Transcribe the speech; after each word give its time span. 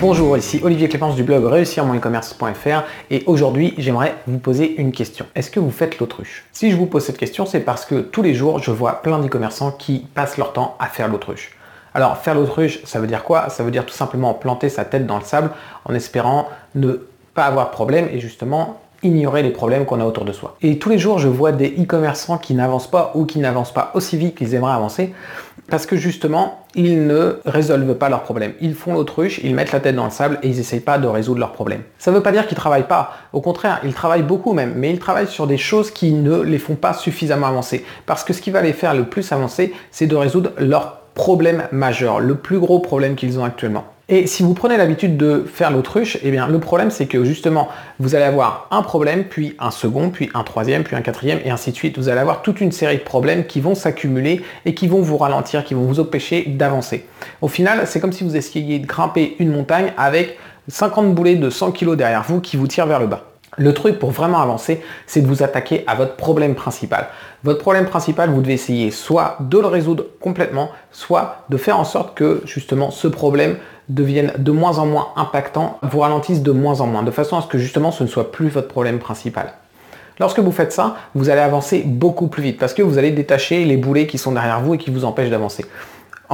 Bonjour, 0.00 0.36
ici 0.36 0.60
Olivier 0.62 0.88
Clépence 0.88 1.14
du 1.14 1.22
blog 1.22 1.44
réussir 1.44 1.84
mon 1.84 1.94
e-commerce.fr 1.94 2.82
et 3.10 3.22
aujourd'hui 3.26 3.74
j'aimerais 3.78 4.16
vous 4.26 4.38
poser 4.38 4.74
une 4.80 4.92
question. 4.92 5.24
Est-ce 5.34 5.50
que 5.50 5.60
vous 5.60 5.70
faites 5.70 5.98
l'autruche? 5.98 6.44
Si 6.52 6.70
je 6.70 6.76
vous 6.76 6.86
pose 6.86 7.04
cette 7.04 7.16
question, 7.16 7.46
c'est 7.46 7.60
parce 7.60 7.86
que 7.86 8.00
tous 8.00 8.20
les 8.20 8.34
jours 8.34 8.58
je 8.58 8.70
vois 8.70 9.02
plein 9.02 9.18
d'e-commerçants 9.18 9.70
qui 9.70 10.06
passent 10.14 10.36
leur 10.36 10.52
temps 10.52 10.76
à 10.80 10.86
faire 10.86 11.08
l'autruche. 11.08 11.56
Alors 11.94 12.18
faire 12.18 12.34
l'autruche, 12.34 12.84
ça 12.84 12.98
veut 12.98 13.06
dire 13.06 13.22
quoi? 13.22 13.48
Ça 13.50 13.62
veut 13.62 13.70
dire 13.70 13.86
tout 13.86 13.94
simplement 13.94 14.34
planter 14.34 14.68
sa 14.68 14.84
tête 14.84 15.06
dans 15.06 15.18
le 15.18 15.24
sable 15.24 15.50
en 15.84 15.94
espérant 15.94 16.48
ne 16.74 17.06
pas 17.34 17.44
avoir 17.44 17.66
de 17.66 17.72
problème 17.72 18.08
et 18.12 18.20
justement 18.20 18.80
ignorer 19.04 19.42
les 19.42 19.50
problèmes 19.50 19.84
qu'on 19.84 20.00
a 20.00 20.04
autour 20.04 20.24
de 20.24 20.32
soi. 20.32 20.56
Et 20.62 20.78
tous 20.78 20.90
les 20.90 20.98
jours, 20.98 21.18
je 21.18 21.28
vois 21.28 21.52
des 21.52 21.68
e-commerçants 21.68 22.38
qui 22.38 22.54
n'avancent 22.54 22.90
pas 22.90 23.12
ou 23.14 23.24
qui 23.24 23.38
n'avancent 23.38 23.74
pas 23.74 23.90
aussi 23.94 24.16
vite 24.16 24.34
qu'ils 24.34 24.54
aimeraient 24.54 24.72
avancer 24.72 25.12
parce 25.68 25.86
que 25.86 25.96
justement, 25.96 26.66
ils 26.74 27.06
ne 27.06 27.38
résolvent 27.46 27.94
pas 27.94 28.08
leurs 28.08 28.22
problèmes. 28.22 28.52
Ils 28.60 28.74
font 28.74 28.94
l'autruche, 28.94 29.40
ils 29.42 29.54
mettent 29.54 29.72
la 29.72 29.80
tête 29.80 29.96
dans 29.96 30.04
le 30.04 30.10
sable 30.10 30.38
et 30.42 30.48
ils 30.48 30.56
n'essayent 30.56 30.80
pas 30.80 30.98
de 30.98 31.06
résoudre 31.06 31.40
leurs 31.40 31.52
problèmes. 31.52 31.82
Ça 31.98 32.10
ne 32.10 32.16
veut 32.16 32.22
pas 32.22 32.32
dire 32.32 32.46
qu'ils 32.46 32.56
travaillent 32.56 32.88
pas. 32.88 33.12
Au 33.32 33.40
contraire, 33.40 33.80
ils 33.84 33.94
travaillent 33.94 34.22
beaucoup 34.22 34.52
même, 34.52 34.74
mais 34.76 34.90
ils 34.90 34.98
travaillent 34.98 35.28
sur 35.28 35.46
des 35.46 35.56
choses 35.56 35.90
qui 35.90 36.12
ne 36.12 36.42
les 36.42 36.58
font 36.58 36.74
pas 36.74 36.92
suffisamment 36.92 37.46
avancer. 37.46 37.84
Parce 38.04 38.24
que 38.24 38.32
ce 38.32 38.42
qui 38.42 38.50
va 38.50 38.60
les 38.60 38.72
faire 38.72 38.94
le 38.94 39.04
plus 39.04 39.32
avancer, 39.32 39.72
c'est 39.90 40.06
de 40.06 40.16
résoudre 40.16 40.50
leurs 40.58 41.04
problème 41.14 41.68
majeur, 41.70 42.20
le 42.20 42.34
plus 42.34 42.58
gros 42.58 42.80
problème 42.80 43.14
qu'ils 43.14 43.38
ont 43.38 43.44
actuellement. 43.44 43.84
Et 44.10 44.26
si 44.26 44.42
vous 44.42 44.52
prenez 44.52 44.76
l'habitude 44.76 45.16
de 45.16 45.46
faire 45.50 45.70
l'autruche, 45.70 46.18
eh 46.22 46.30
bien 46.30 46.46
le 46.46 46.60
problème 46.60 46.90
c'est 46.90 47.06
que 47.06 47.24
justement 47.24 47.68
vous 47.98 48.14
allez 48.14 48.26
avoir 48.26 48.68
un 48.70 48.82
problème, 48.82 49.24
puis 49.24 49.56
un 49.58 49.70
second, 49.70 50.10
puis 50.10 50.28
un 50.34 50.42
troisième, 50.42 50.84
puis 50.84 50.94
un 50.94 51.00
quatrième, 51.00 51.40
et 51.42 51.50
ainsi 51.50 51.70
de 51.70 51.76
suite. 51.76 51.96
Vous 51.96 52.10
allez 52.10 52.20
avoir 52.20 52.42
toute 52.42 52.60
une 52.60 52.70
série 52.70 52.98
de 52.98 53.02
problèmes 53.02 53.46
qui 53.46 53.62
vont 53.62 53.74
s'accumuler 53.74 54.42
et 54.66 54.74
qui 54.74 54.88
vont 54.88 55.00
vous 55.00 55.16
ralentir, 55.16 55.64
qui 55.64 55.72
vont 55.72 55.84
vous 55.84 56.00
empêcher 56.00 56.44
d'avancer. 56.46 57.06
Au 57.40 57.48
final, 57.48 57.86
c'est 57.86 57.98
comme 57.98 58.12
si 58.12 58.24
vous 58.24 58.36
essayiez 58.36 58.78
de 58.78 58.86
grimper 58.86 59.36
une 59.38 59.50
montagne 59.50 59.94
avec 59.96 60.38
50 60.68 61.14
boulets 61.14 61.36
de 61.36 61.48
100 61.48 61.72
kg 61.72 61.96
derrière 61.96 62.24
vous 62.24 62.42
qui 62.42 62.58
vous 62.58 62.66
tirent 62.66 62.86
vers 62.86 63.00
le 63.00 63.06
bas. 63.06 63.24
Le 63.56 63.72
truc 63.72 63.98
pour 63.98 64.10
vraiment 64.10 64.40
avancer, 64.40 64.82
c'est 65.06 65.20
de 65.20 65.26
vous 65.26 65.42
attaquer 65.42 65.84
à 65.86 65.94
votre 65.94 66.16
problème 66.16 66.54
principal. 66.54 67.06
Votre 67.44 67.60
problème 67.60 67.86
principal, 67.86 68.30
vous 68.30 68.42
devez 68.42 68.54
essayer 68.54 68.90
soit 68.90 69.36
de 69.40 69.58
le 69.58 69.66
résoudre 69.66 70.04
complètement, 70.20 70.70
soit 70.90 71.44
de 71.50 71.56
faire 71.56 71.78
en 71.78 71.84
sorte 71.84 72.16
que 72.16 72.42
justement 72.46 72.90
ce 72.90 73.06
problème 73.06 73.56
devienne 73.88 74.32
de 74.38 74.50
moins 74.50 74.78
en 74.78 74.86
moins 74.86 75.08
impactant, 75.16 75.78
vous 75.82 76.00
ralentisse 76.00 76.42
de 76.42 76.52
moins 76.52 76.80
en 76.80 76.86
moins, 76.86 77.02
de 77.02 77.10
façon 77.10 77.36
à 77.36 77.42
ce 77.42 77.46
que 77.46 77.58
justement 77.58 77.90
ce 77.90 78.02
ne 78.02 78.08
soit 78.08 78.32
plus 78.32 78.48
votre 78.48 78.68
problème 78.68 78.98
principal. 78.98 79.54
Lorsque 80.20 80.38
vous 80.38 80.52
faites 80.52 80.72
ça, 80.72 80.96
vous 81.14 81.28
allez 81.28 81.40
avancer 81.40 81.82
beaucoup 81.84 82.28
plus 82.28 82.42
vite 82.42 82.58
parce 82.58 82.72
que 82.72 82.82
vous 82.82 82.98
allez 82.98 83.10
détacher 83.10 83.64
les 83.64 83.76
boulets 83.76 84.06
qui 84.06 84.18
sont 84.18 84.32
derrière 84.32 84.60
vous 84.60 84.74
et 84.74 84.78
qui 84.78 84.90
vous 84.90 85.04
empêchent 85.04 85.30
d'avancer. 85.30 85.66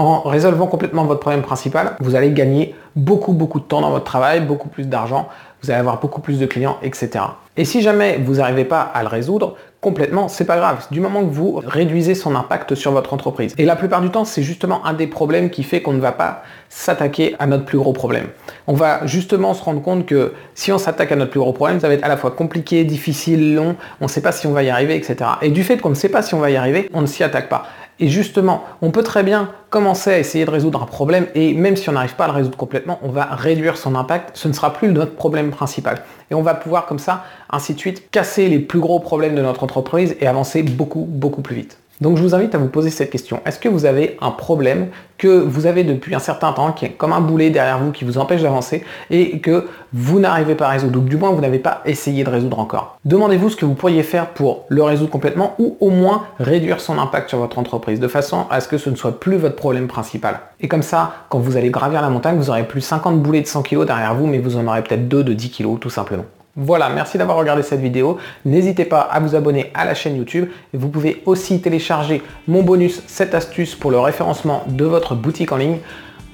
En 0.00 0.22
résolvant 0.22 0.66
complètement 0.66 1.04
votre 1.04 1.20
problème 1.20 1.42
principal, 1.42 1.92
vous 2.00 2.14
allez 2.14 2.30
gagner 2.30 2.74
beaucoup 2.96 3.34
beaucoup 3.34 3.60
de 3.60 3.64
temps 3.64 3.82
dans 3.82 3.90
votre 3.90 4.06
travail, 4.06 4.40
beaucoup 4.40 4.68
plus 4.68 4.88
d'argent, 4.88 5.28
vous 5.62 5.70
allez 5.70 5.80
avoir 5.80 6.00
beaucoup 6.00 6.22
plus 6.22 6.38
de 6.38 6.46
clients, 6.46 6.78
etc. 6.82 7.10
Et 7.58 7.66
si 7.66 7.82
jamais 7.82 8.18
vous 8.24 8.36
n'arrivez 8.36 8.64
pas 8.64 8.80
à 8.80 9.02
le 9.02 9.08
résoudre 9.08 9.56
complètement, 9.82 10.28
c'est 10.28 10.46
pas 10.46 10.56
grave, 10.56 10.86
du 10.90 11.00
moment 11.00 11.20
que 11.20 11.30
vous 11.30 11.60
réduisez 11.62 12.14
son 12.14 12.34
impact 12.34 12.74
sur 12.74 12.92
votre 12.92 13.12
entreprise. 13.12 13.54
Et 13.58 13.66
la 13.66 13.76
plupart 13.76 14.00
du 14.00 14.10
temps, 14.10 14.24
c'est 14.24 14.42
justement 14.42 14.84
un 14.86 14.94
des 14.94 15.06
problèmes 15.06 15.50
qui 15.50 15.62
fait 15.62 15.82
qu'on 15.82 15.92
ne 15.92 16.00
va 16.00 16.12
pas 16.12 16.42
s'attaquer 16.70 17.36
à 17.38 17.46
notre 17.46 17.66
plus 17.66 17.76
gros 17.76 17.92
problème. 17.92 18.28
On 18.66 18.74
va 18.74 19.06
justement 19.06 19.52
se 19.52 19.62
rendre 19.62 19.82
compte 19.82 20.06
que 20.06 20.32
si 20.54 20.72
on 20.72 20.78
s'attaque 20.78 21.12
à 21.12 21.16
notre 21.16 21.30
plus 21.30 21.40
gros 21.40 21.52
problème, 21.52 21.80
ça 21.80 21.88
va 21.88 21.94
être 21.94 22.04
à 22.04 22.08
la 22.08 22.16
fois 22.16 22.30
compliqué, 22.30 22.84
difficile, 22.84 23.54
long, 23.54 23.76
on 24.00 24.04
ne 24.04 24.10
sait 24.10 24.22
pas 24.22 24.32
si 24.32 24.46
on 24.46 24.52
va 24.52 24.62
y 24.62 24.70
arriver, 24.70 24.96
etc. 24.96 25.16
Et 25.42 25.50
du 25.50 25.62
fait 25.62 25.78
qu'on 25.78 25.90
ne 25.90 25.94
sait 25.94 26.08
pas 26.08 26.22
si 26.22 26.34
on 26.34 26.40
va 26.40 26.50
y 26.50 26.56
arriver, 26.56 26.88
on 26.94 27.02
ne 27.02 27.06
s'y 27.06 27.22
attaque 27.22 27.50
pas. 27.50 27.66
Et 28.00 28.08
justement, 28.08 28.64
on 28.80 28.90
peut 28.90 29.02
très 29.02 29.22
bien 29.22 29.50
commencer 29.68 30.10
à 30.10 30.18
essayer 30.18 30.46
de 30.46 30.50
résoudre 30.50 30.82
un 30.82 30.86
problème 30.86 31.26
et 31.34 31.52
même 31.52 31.76
si 31.76 31.88
on 31.90 31.92
n'arrive 31.92 32.16
pas 32.16 32.24
à 32.24 32.28
le 32.28 32.32
résoudre 32.32 32.56
complètement, 32.56 32.98
on 33.02 33.10
va 33.10 33.24
réduire 33.24 33.76
son 33.76 33.94
impact. 33.94 34.36
Ce 34.36 34.48
ne 34.48 34.54
sera 34.54 34.72
plus 34.72 34.90
notre 34.90 35.14
problème 35.14 35.50
principal. 35.50 36.02
Et 36.30 36.34
on 36.34 36.42
va 36.42 36.54
pouvoir 36.54 36.86
comme 36.86 36.98
ça, 36.98 37.24
ainsi 37.50 37.74
de 37.74 37.78
suite, 37.78 38.10
casser 38.10 38.48
les 38.48 38.58
plus 38.58 38.80
gros 38.80 39.00
problèmes 39.00 39.34
de 39.34 39.42
notre 39.42 39.62
entreprise 39.62 40.16
et 40.18 40.26
avancer 40.26 40.62
beaucoup, 40.62 41.06
beaucoup 41.06 41.42
plus 41.42 41.56
vite. 41.56 41.78
Donc 42.00 42.16
je 42.16 42.22
vous 42.22 42.34
invite 42.34 42.54
à 42.54 42.58
vous 42.58 42.68
poser 42.68 42.88
cette 42.88 43.10
question. 43.10 43.40
Est-ce 43.44 43.58
que 43.58 43.68
vous 43.68 43.84
avez 43.84 44.16
un 44.22 44.30
problème 44.30 44.88
que 45.18 45.28
vous 45.28 45.66
avez 45.66 45.84
depuis 45.84 46.14
un 46.14 46.18
certain 46.18 46.52
temps, 46.52 46.72
qui 46.72 46.86
est 46.86 46.90
comme 46.90 47.12
un 47.12 47.20
boulet 47.20 47.50
derrière 47.50 47.78
vous, 47.78 47.92
qui 47.92 48.06
vous 48.06 48.16
empêche 48.16 48.40
d'avancer 48.40 48.82
et 49.10 49.38
que 49.40 49.68
vous 49.92 50.18
n'arrivez 50.18 50.54
pas 50.54 50.68
à 50.68 50.70
résoudre, 50.70 50.98
ou 50.98 51.02
du 51.02 51.18
moins 51.18 51.30
vous 51.30 51.42
n'avez 51.42 51.58
pas 51.58 51.82
essayé 51.84 52.24
de 52.24 52.30
résoudre 52.30 52.58
encore? 52.58 52.98
Demandez-vous 53.04 53.50
ce 53.50 53.56
que 53.56 53.66
vous 53.66 53.74
pourriez 53.74 54.02
faire 54.02 54.28
pour 54.28 54.64
le 54.68 54.82
résoudre 54.82 55.10
complètement 55.10 55.54
ou 55.58 55.76
au 55.80 55.90
moins 55.90 56.24
réduire 56.38 56.80
son 56.80 56.98
impact 56.98 57.28
sur 57.28 57.38
votre 57.38 57.58
entreprise 57.58 58.00
de 58.00 58.08
façon 58.08 58.46
à 58.48 58.60
ce 58.60 58.68
que 58.68 58.78
ce 58.78 58.88
ne 58.88 58.96
soit 58.96 59.20
plus 59.20 59.36
votre 59.36 59.56
problème 59.56 59.86
principal. 59.86 60.40
Et 60.60 60.68
comme 60.68 60.82
ça, 60.82 61.12
quand 61.28 61.38
vous 61.38 61.58
allez 61.58 61.70
gravir 61.70 62.00
la 62.00 62.08
montagne, 62.08 62.38
vous 62.38 62.48
aurez 62.48 62.64
plus 62.64 62.80
50 62.80 63.20
boulets 63.20 63.42
de 63.42 63.46
100 63.46 63.62
kg 63.62 63.84
derrière 63.84 64.14
vous, 64.14 64.26
mais 64.26 64.38
vous 64.38 64.56
en 64.56 64.66
aurez 64.66 64.82
peut-être 64.82 65.06
2 65.06 65.22
de 65.22 65.34
10 65.34 65.50
kg 65.50 65.78
tout 65.78 65.90
simplement. 65.90 66.24
Voilà, 66.56 66.88
merci 66.88 67.16
d'avoir 67.16 67.38
regardé 67.38 67.62
cette 67.62 67.80
vidéo. 67.80 68.18
N'hésitez 68.44 68.84
pas 68.84 69.00
à 69.00 69.20
vous 69.20 69.34
abonner 69.34 69.70
à 69.74 69.84
la 69.84 69.94
chaîne 69.94 70.16
YouTube. 70.16 70.48
Vous 70.74 70.88
pouvez 70.88 71.22
aussi 71.26 71.60
télécharger 71.60 72.22
mon 72.48 72.62
bonus 72.62 73.02
7 73.06 73.34
astuces 73.34 73.74
pour 73.74 73.90
le 73.90 74.00
référencement 74.00 74.64
de 74.68 74.84
votre 74.84 75.14
boutique 75.14 75.52
en 75.52 75.56
ligne 75.56 75.78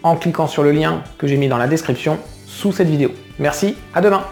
en 0.03 0.17
cliquant 0.17 0.47
sur 0.47 0.63
le 0.63 0.73
lien 0.73 1.03
que 1.19 1.27
j'ai 1.27 1.37
mis 1.37 1.49
dans 1.49 1.59
la 1.59 1.67
description 1.69 2.19
sous 2.47 2.73
cette 2.73 2.89
vidéo. 2.89 3.11
Merci, 3.39 3.77
à 3.95 4.01
demain 4.01 4.25